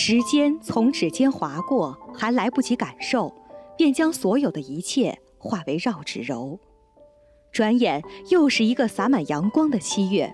[0.00, 3.34] 时间从指尖划过，还来不及感受，
[3.76, 6.60] 便将所有的一切化为绕指柔。
[7.50, 8.00] 转眼
[8.30, 10.32] 又是一个洒满阳光的七月，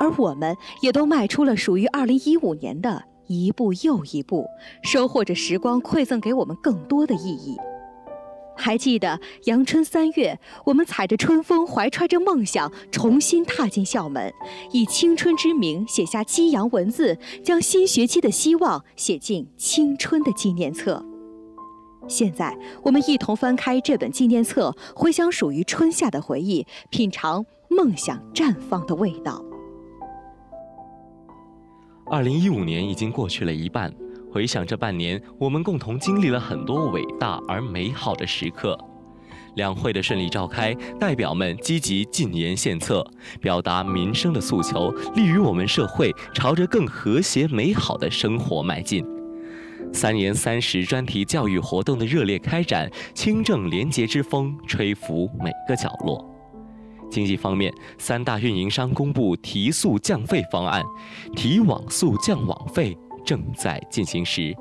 [0.00, 4.46] 而我们也都迈出了属于2015年的一步又一步，
[4.82, 7.58] 收获着时光馈赠给我们更多的意义。
[8.56, 14.32] 还记得阳春三月，我们踩着春风，怀揣着梦想，重新踏进校门，
[14.72, 21.04] 以青春之名写下激扬文字，将新学期的希望写进青春的纪念册。
[22.08, 29.42] 现在，我们一同翻开这本纪念册，回想属于春夏的回忆，品尝梦想绽放的味道。
[32.06, 33.94] 二零一五年已经过去了一半。
[34.32, 38.78] 回想这半年，我们共同经历了很多伟大而美好的时刻。
[39.56, 43.06] 两会的顺利召开，代表们积极进言献策，
[43.42, 49.04] 表达民生的诉求，利于我们社会朝着更和谐美好的生活迈进。
[49.92, 56.26] 三言三实专题教育活动的热烈开展，清正廉洁之风吹拂每个角落。
[57.10, 60.82] 经济方面，三大运营商公布提速降费方案，
[61.36, 62.96] 提网速降网费。
[63.32, 64.54] 正在进行时，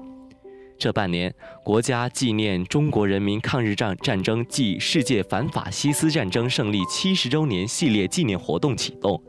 [0.79, 9.21] 这半年，国家纪念中国人民抗日战战争暨世界反法西斯战争胜利七十周年系列纪念活动启动，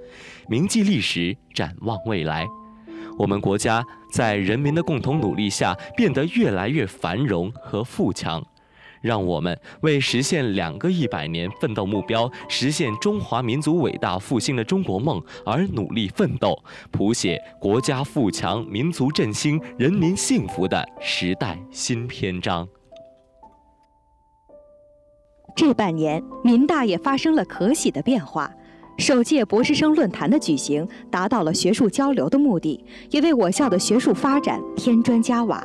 [0.48, 2.46] 铭记历史，展望未来。
[3.18, 8.40] 我们国家在人民的共同努力下，变得越来越繁荣和富强。
[9.03, 16.56] 让我们为实现两个一百年奋斗目标，实现中华民族伟大复兴的中国梦而努力奋斗，
[16.91, 22.67] 谱写国家富强、民族振兴、人民幸福的时代新篇章。
[25.55, 28.50] 这半年，民大也发生了可喜的变化，
[28.97, 35.62] 首届博士生论坛的举行，达到了学术交流的目的，也为我校的学术发展添砖加瓦。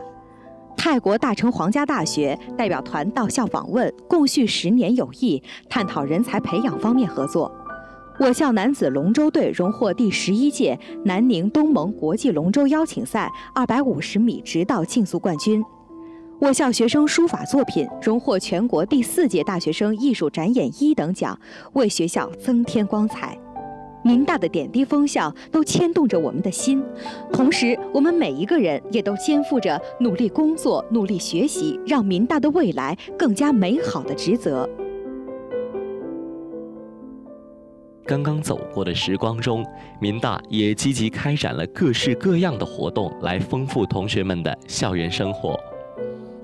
[0.77, 7.51] 泰国大成皇家大学代表团到校访问，共叙十年友谊，探讨人才培养方面合作。
[8.19, 15.63] 我校男子龙舟队荣获第十一届南宁东盟国际龙舟邀请赛二百五十米直道竞速冠军。
[16.39, 21.37] 我校学生书法作品荣获全国第四届大学生艺术展演一等奖，
[21.73, 23.37] 为学校增添光彩。
[24.07, 26.81] 民大的点滴风向都牵动着我们的心，
[27.33, 34.67] 同时，我们每一个人也都肩负着努力工作、努力学习，让民大的未来更加美好的职责。
[38.05, 39.65] 刚刚走过的时光中，
[39.99, 45.59] 民大也积极开展了各式各样的活动，来丰富同学们的校园生活。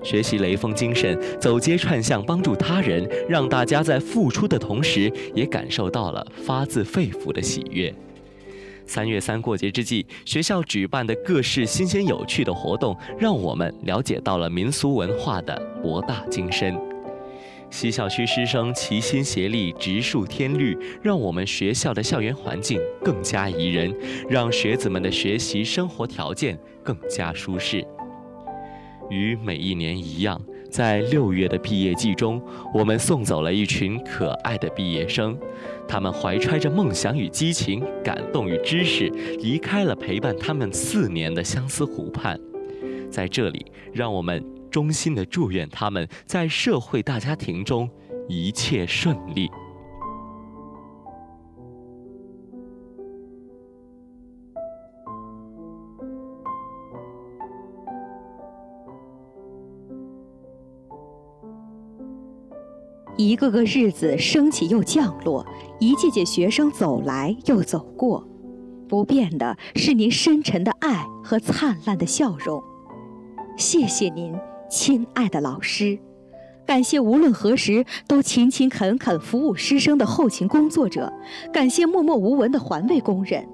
[0.04, 7.92] 学习雷锋精神，走街串巷帮助他人，让大家在付出的同时，也感受到了发自肺腑的喜悦。
[8.86, 16.78] 三月三过节之际，学校举办的各式新鲜有趣的活动，让我们了解到了民俗文化的博大精深。
[17.70, 23.92] 西校区师生齐心协力，植树添绿，让我们学校的校园环境更加宜人，
[24.28, 27.84] 让学子们的学习生活条件更加舒适。
[29.10, 32.42] 与每一年一样，在六月的毕业季中，
[32.72, 35.36] 我们送走了一群可爱的毕业生。
[35.86, 39.08] 他们怀揣着梦想与激情、感动与知识，
[39.40, 42.38] 离开了陪伴他们四年的相思湖畔。
[43.10, 47.88] 在这里，让我们衷心的祝愿他们在社会大家庭中
[48.28, 49.48] 一切顺利。
[63.16, 65.46] 一个个日子升起又降落，
[65.78, 68.26] 一届届学生走来又走过，
[68.88, 72.62] 不变的是您深沉的爱和灿烂的笑容。
[73.56, 74.34] 谢谢您，
[74.68, 75.96] 亲爱的老师，
[76.66, 81.12] 感谢无论何时都勤勤恳恳服务师生的后勤工作者，
[81.52, 83.46] 感谢默默无闻的环卫工人，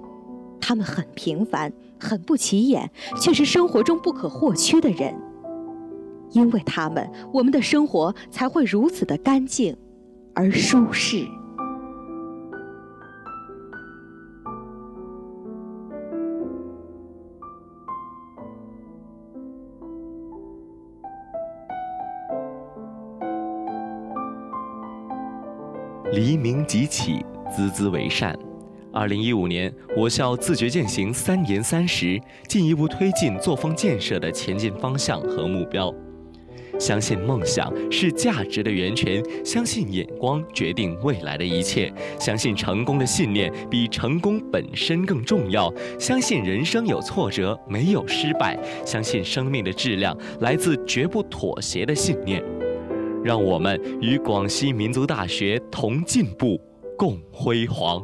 [0.58, 2.90] 他们很平凡，很不起眼，
[3.20, 5.14] 却是生活中不可或缺的人。
[6.32, 9.76] 因为他们，我们的生活才会如此的干净
[10.34, 11.26] 而舒适。
[26.12, 27.24] 黎明即起，
[27.56, 28.36] 孜孜为善。
[28.92, 35.94] 二零一五年，我校自觉践行三严三实，进一步推进作风建设的前进方向和目标。
[36.80, 52.42] 相信梦想是价值的源泉，相信眼光决定未来的一切，相信成功的信念比成功本身更重要，相信人生有挫折没有失败，相信生命的质量来自绝不妥协的信念。
[53.22, 56.58] 让我们与广西民族大学同进步，
[56.96, 58.02] 共辉煌。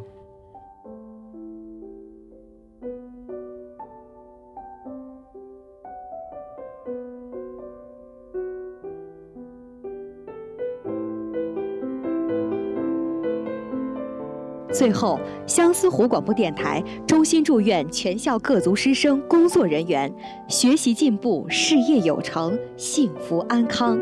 [14.77, 20.13] 最后，相思湖广播电台衷心祝愿全校各族师生、工作人员
[20.47, 23.99] 学习进步、事业有成、幸福安康。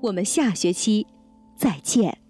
[0.00, 1.04] 我们下学期
[1.56, 2.25] 再见。